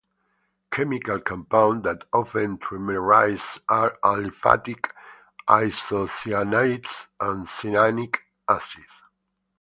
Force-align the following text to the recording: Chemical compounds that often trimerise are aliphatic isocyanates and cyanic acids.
Chemical 0.71 1.19
compounds 1.19 1.83
that 1.83 2.05
often 2.11 2.57
trimerise 2.57 3.59
are 3.69 3.95
aliphatic 4.03 4.89
isocyanates 5.47 7.05
and 7.19 7.45
cyanic 7.47 8.15
acids. 8.49 8.87